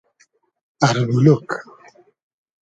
اربولوگ 0.87 1.49